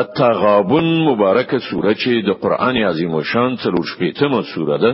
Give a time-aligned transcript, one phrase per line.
[0.00, 4.92] التغابن مبارکه سوره چې د قران عظیم شان څلور شپېتمه سوره ده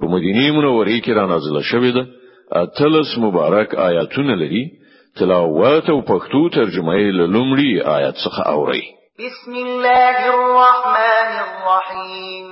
[0.00, 2.04] په مدینه منوره کې را نازله شوې ده.
[2.62, 4.64] اتلس مبارک آیاتونه لري
[5.18, 8.82] تلاوت او پښتو ترجمه یې لومړی آیت څخه اوري
[9.18, 12.46] بسم الله الرحمن الرحیم.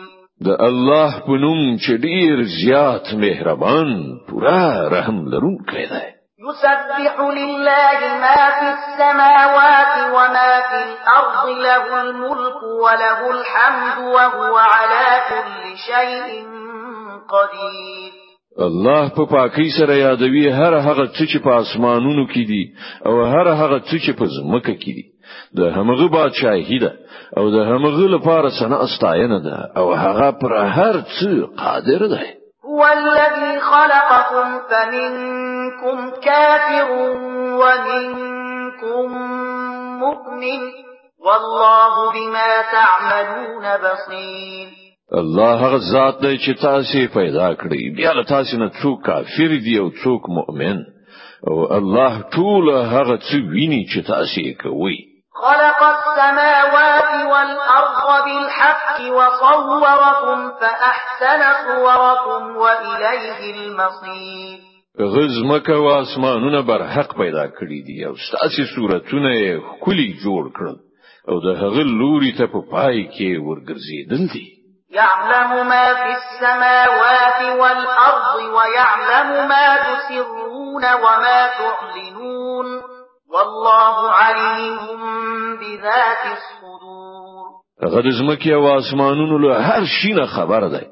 [0.47, 3.91] د الله په نوم چې ډیر زیات مهربان
[4.29, 6.07] پورا رحم لرونکی دی
[6.51, 15.77] يسبح لله ما في السماوات وما في الأرض له الملك وله الحمد وهو على كل
[15.77, 16.45] شيء
[17.35, 18.13] قدير.
[18.59, 22.65] الله په پاکۍ سره یادوي هر هغه څه چې په آسمانونو کې دي
[23.07, 25.05] أو هر هغه څه چې په ځمکه کې دي.
[25.57, 26.93] د همغه بادشاہي ده
[27.39, 31.29] أو د همغه لپاره سنا استاینه ده أو هغه پر هر څه
[31.63, 32.21] قادر ده
[32.71, 34.61] هو الذي خلقكم
[35.71, 36.91] فمنكم كافر
[37.61, 39.09] ومنكم
[40.01, 40.61] مؤمن
[41.27, 44.69] والله بما تعملون بصير.
[45.15, 49.79] الله هغه ذات دی چې تاسو پیدا کړی بیا له تاسو نه څوک کافر دی
[49.79, 50.77] أو څوک مؤمن.
[51.49, 54.99] أو الله ټول هغه څه ویني چې تاسو کوي
[55.41, 64.70] خلق السماوات والأرض بالحق وصوركم فأحسن صوركم وإليه المصير.
[65.01, 68.05] غزمکه و اسمانونه بر حق پیدا کړی دي.
[68.05, 69.31] او ستاسو صورتونه
[69.85, 70.77] کلی جوړ کړل.
[71.29, 74.47] او د هغه لوري ته په پای کې ورګرځیدل دي.
[74.91, 82.67] يعلم ما في السماوات والأرض ويعلم ما تسرون وما تعلنون.
[83.35, 85.01] والله عليم
[85.61, 87.47] بذات الصدور.
[87.83, 90.87] هغه د زمکه او اسمانونو له هر شي نه خبر دی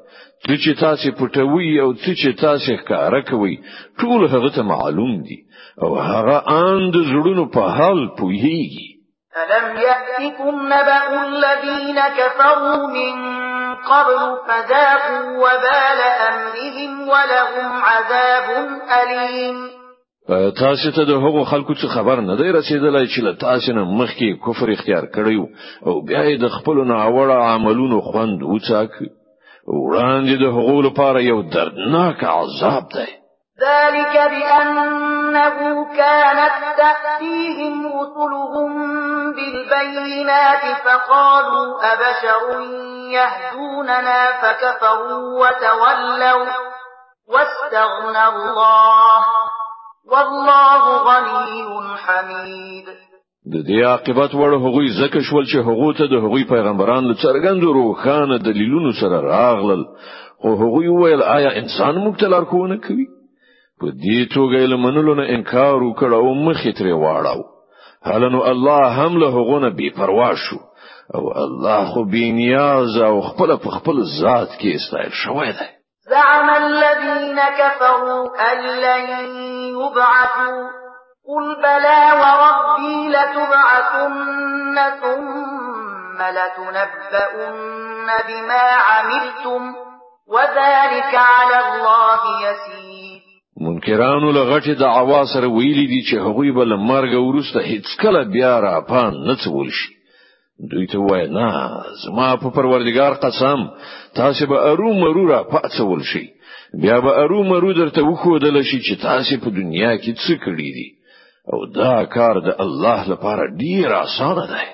[0.47, 3.55] د چې تاسو پټوي او د چې تاسو ښکارا کوي
[3.99, 5.39] ټول هغه ته معلوم دي.
[5.83, 8.89] او هغه د زړونو په حال پوهیږي
[9.41, 13.13] ألم يأتكم نبأ الذين كفروا من
[13.91, 18.47] قبل فذاقوا وبال أمرهم ولهم عذاب
[18.99, 19.69] أليم.
[20.59, 24.37] تاسو ته د هغو خلکو څخه خبر نه دی رسیدلی چې له تاسو نه مخکې
[24.45, 25.45] کفر اختیار کړی و
[25.85, 28.91] او بیا یې د خپل ناوړه عملونو خوند وڅاک
[29.67, 33.19] وړاندې د هغو لپاره یو دردناک عذاب دی
[33.59, 38.71] ذلك بأنه كانت تأتيهم رسلهم
[39.35, 42.61] بالبينات فقالوا أبشر
[43.11, 46.45] يهدوننا فكفروا وتولوا
[47.27, 49.25] واستغنى الله.
[50.11, 53.08] والله غني حمید
[53.45, 57.73] د دې عاقبت وړ هغوی ځکه شول چې هغه ته د هغوی پیغمبران له څرګندو
[57.73, 59.85] روښانه دلیلونو سره راغلل.
[60.41, 63.07] خو هغوی ویل آیا انسان موږ ته لار ښوونه کوي؟
[63.79, 67.41] په دې توګه یې منلو نه انکار وکړ او مخې ترې واړاوه
[68.07, 70.59] نو الله هم له هغونه بي پروا شو.
[71.15, 75.69] او الله خو بي نیاز او خپل په خپل ذات کې ستایل شوی دی.
[76.09, 79.03] زعم الذين كفروا أن لن
[79.79, 80.78] يبعثوا
[81.29, 89.61] قل بلى وربي لتبعثن ثم لتنبؤن بما عملتم
[90.33, 93.19] وذلك على الله يسير
[93.61, 98.81] منکرانو لغټي دعوا سره ویلي دي چې هغوی بل مرګ ورسته هیڅ کله بیا را
[98.81, 99.89] پان نه څول شي.
[100.71, 103.69] دوی ته وای نه زما په پروردگار قسم
[104.15, 106.29] تاسو به هرو مرو را پاتول شي
[106.81, 110.87] بیا به هرو مرو درته وښودل شي چې تاسو په دنیا کې څه کړی دي
[111.53, 114.67] او دا کار د الله لپاره ډیر آسانه دی.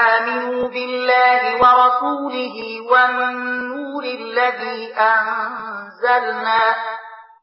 [0.00, 2.56] آمنوا بالله ورسوله
[2.90, 6.64] والنور الذي أنزلنا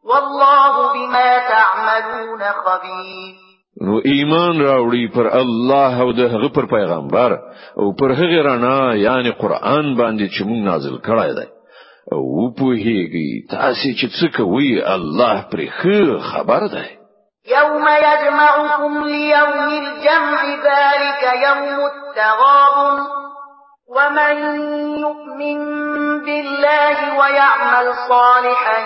[0.10, 3.34] والله بما تعملون خبير.
[3.82, 7.38] نو ایمان راوړي پر الله او د هغه پر پیغمبر
[7.78, 11.48] أو پر هغه رڼا یعنی قرآن باندې چې موږ نازل کړای دی.
[12.14, 15.60] أو په هیږي تاسو چې څه کوي الله پر
[16.32, 16.90] خبر دی.
[17.48, 17.88] يوم
[18.82, 23.08] يجمعكم ليوم الجمع ذلك يوم التغابن
[23.88, 24.38] ومن
[25.00, 25.60] يؤمن
[26.22, 28.78] بالله ويعمل صالحا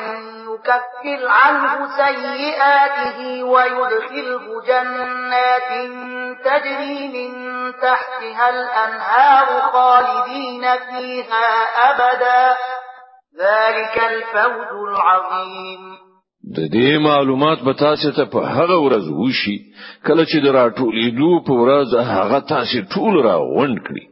[0.50, 5.69] يكفر عنه سيئاته ويدخله جنات
[6.45, 7.33] تجري من
[7.74, 11.47] تحتها الأنهار خالدين فيها
[11.92, 12.57] أبدا
[13.39, 16.05] ذلك الفوز العظيم
[16.53, 19.57] د دې معلومات به تاسو ته په هغه ورځ وشي
[20.07, 24.06] کله چې د راټولېدو په ورځ هغه تاسو ټول را غونډ کړي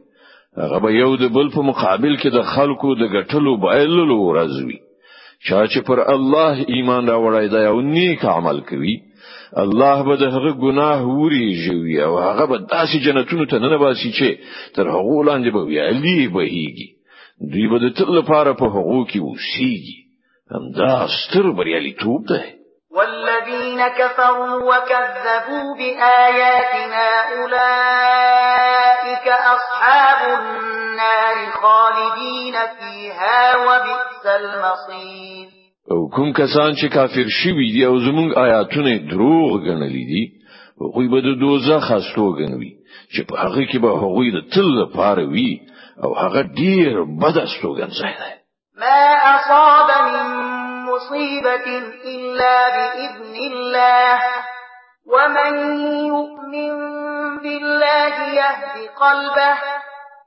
[0.62, 4.78] هغه به یو د بل په مقابل کې د خلکو د ګټلو بایللو ورځ وي.
[5.46, 8.96] چا چې پر الله ایمان راوړی دی او نیک عمل کوي
[9.64, 14.28] الله به دغه ګناه ورېژوي او هغه به داسې جنتونو ته ننباسي چې
[14.74, 16.88] تر هغه لاندې به ویالي بهيږي
[17.52, 19.20] دوی به د تل لپاره په هغو کې
[20.50, 22.44] وسیږي همدا ستر بریالیتوب ده.
[22.90, 35.46] والذين كفروا وكذبوا بآياتنا أولئك أصحاب النار خالدين فيها وبئس المصير.
[35.90, 40.30] او کوم کسان چې کافر شوي دي او زمونږ آیاتونه دروغ ګڼلې دي
[40.80, 42.72] هغوی به د دوزخ استوګنوي
[43.14, 45.60] چې په هغه کې به هغوی د تل لپاره وي
[46.04, 48.32] او هغه ډیر بد استوګن ځای دی.
[48.80, 49.83] ما أصاب
[50.94, 51.66] من مصيبه
[52.04, 54.20] الا باذن الله
[55.06, 55.54] ومن
[56.06, 56.74] يؤمن
[57.42, 59.54] بالله يهد قلبه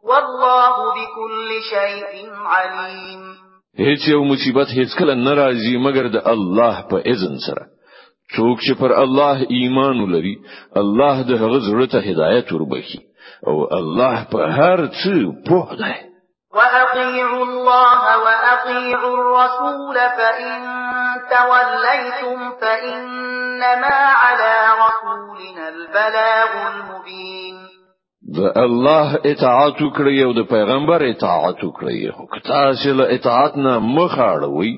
[0.04, 3.36] والله بكل شيء عليم
[3.80, 7.66] هیڅ یو مصیبت هیڅ کله ناراضي مګر د الله په اذن سره.
[8.36, 10.36] څوک چې پر الله ایمان لري
[10.76, 13.00] الله د هغه ته هدایت وربخي
[13.48, 16.07] أو الله په هر څه پوه دی.
[16.58, 20.60] وأطيعوا الله وأطيعوا الرسول فإن
[21.34, 27.58] توليتم فإنما على رسولنا البلاغ المبين.
[28.36, 33.80] د الله اطاعت وکړئ أو د پیغمبر اطاعت وکړئ خو که تاسو له اطاعت نه
[33.80, 34.74] مخ اړوي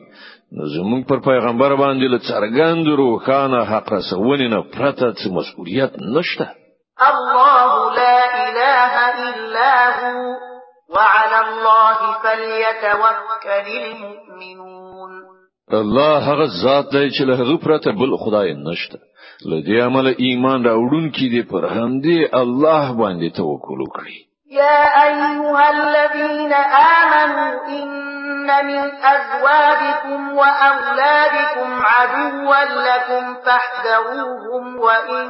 [0.57, 6.47] نو زموږ پر پیغمبر باندې له څرګند روښانه حق رسونې نه پرته څه مسؤلیت نشته
[7.09, 8.93] الله لا اله
[9.25, 10.08] الا هو
[10.99, 15.11] وعلى الله فليتوكل المؤمنون.
[15.73, 18.99] الله هغه ذات دی چې له هغه پرته بل خدای نشته.
[19.45, 24.17] لدې امله ایمان راوړونکي دې پر همدې الله باندې توکل وکړي
[24.51, 27.53] يا أيها الذين آمنوا
[28.69, 28.83] من
[29.15, 35.27] أزواجكم وأولادكم عدوا لكم فاحذروهم وإن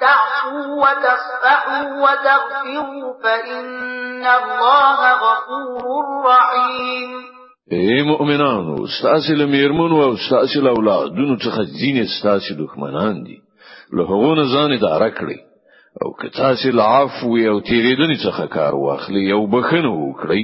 [0.00, 7.10] تعصوا وتصفحوا وتغفروا فإن الله غفور رحيم.
[7.70, 10.12] اے مؤمنانو ستاسو له میرمنو أو
[10.62, 13.38] له اولادونو څخه ځینې ستاسو دښمنان دي.
[13.92, 15.45] له هغو نه ځان اداره کړئ
[16.02, 20.42] أو که تاسو له عفو أو تیریدنې څخه کار واخلئ أو بخنه وکړئ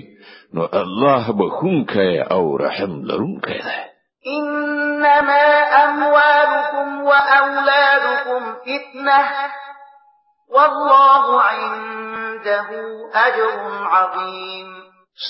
[0.55, 3.81] نو الله بخښونکی او رحم لرونکی دی.
[4.27, 5.45] انما
[5.85, 9.25] اموالكم واولادكم فتنه
[10.55, 12.69] والله عنده
[13.15, 14.69] اجر عظيم.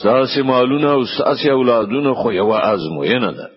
[0.01, 3.49] ستاسو مالونه او ستاسو اولادونه خو یو ازموینه ده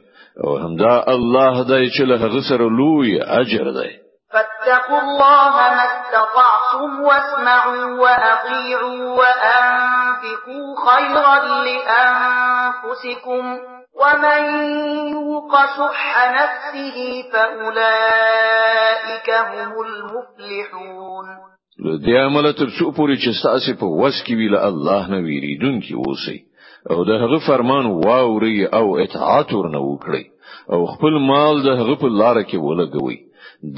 [0.44, 4.05] او همدا الله دای چې له هغه سره لوی اجر دی.
[4.33, 11.36] فاتقوا الله ما استطعتم واسمعوا وأطيعوا وأنفقوا خيرا
[11.68, 13.44] لأنفسكم
[14.01, 14.42] ومن
[15.13, 16.01] يوق شح
[16.39, 16.98] نفسه
[17.33, 21.28] فأولئك هم المفلحون.
[22.06, 25.94] لدې امله تر څو پورې چې تاسو په وس کې وي له الله نه ویریدونکي
[25.94, 26.38] اوسئ.
[26.92, 30.25] او د هغه فرمان واوري او اطاعت ورنه وکړئ.
[30.74, 33.19] او خپل مال د هغه په لار کې ولګوي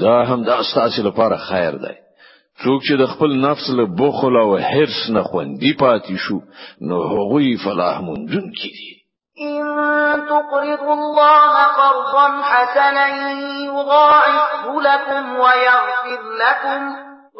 [0.00, 1.96] دا هم د تاسو لپاره خیر دی.
[2.64, 6.38] څوک چې د خپل نفس له بخل او حرص نه خوندي پاتې شو
[6.80, 8.98] نو هغوی فلاح موندونکي دي.
[9.40, 9.64] إن
[10.28, 13.08] تقرضوا الله قرضا حسنا
[13.64, 16.82] يضاعفه لكم ويغفر لكم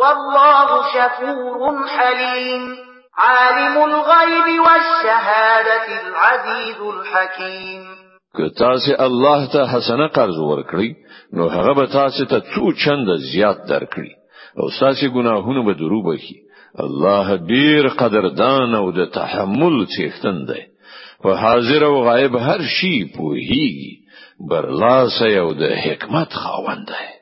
[0.01, 2.77] والله شكور حليم.
[3.19, 7.98] عالم الغيب والشهادة العزيز الحكيم.
[8.37, 10.91] که تاسو الله ته حسنه قرض ورکړي
[11.33, 14.13] نو هغه به تاسو ته څو چند زیات درکړي.
[14.59, 16.37] او تاسو ګناهونه به درو بخي.
[16.85, 20.63] الله ډیر قدردان او د تحمل څښتن دی.
[21.23, 23.95] په حاضر او غایب هر شي په هیږي
[24.51, 27.18] برلاسه او د حکمت خاوند دی